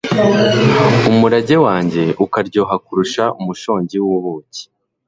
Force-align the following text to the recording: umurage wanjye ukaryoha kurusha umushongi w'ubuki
umurage 1.11 1.55
wanjye 1.65 2.03
ukaryoha 2.25 2.75
kurusha 2.85 3.23
umushongi 3.39 3.95
w'ubuki 4.05 4.63